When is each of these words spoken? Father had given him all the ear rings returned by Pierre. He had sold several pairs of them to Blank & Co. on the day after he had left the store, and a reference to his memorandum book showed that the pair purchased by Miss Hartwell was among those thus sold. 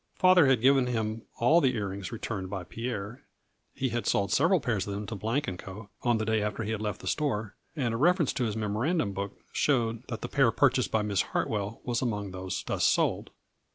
Father 0.15 0.47
had 0.47 0.61
given 0.61 0.87
him 0.87 1.21
all 1.37 1.61
the 1.61 1.75
ear 1.75 1.89
rings 1.89 2.11
returned 2.11 2.49
by 2.49 2.63
Pierre. 2.63 3.21
He 3.75 3.89
had 3.89 4.07
sold 4.07 4.31
several 4.31 4.59
pairs 4.59 4.87
of 4.87 4.95
them 4.95 5.05
to 5.05 5.13
Blank 5.13 5.59
& 5.59 5.59
Co. 5.59 5.89
on 6.01 6.17
the 6.17 6.25
day 6.25 6.41
after 6.41 6.63
he 6.63 6.71
had 6.71 6.81
left 6.81 7.01
the 7.01 7.07
store, 7.07 7.53
and 7.75 7.93
a 7.93 7.97
reference 7.97 8.33
to 8.33 8.45
his 8.45 8.57
memorandum 8.57 9.11
book 9.13 9.37
showed 9.53 10.01
that 10.07 10.21
the 10.21 10.27
pair 10.27 10.49
purchased 10.51 10.89
by 10.89 11.03
Miss 11.03 11.21
Hartwell 11.21 11.81
was 11.83 12.01
among 12.01 12.31
those 12.31 12.63
thus 12.65 12.83
sold. 12.83 13.29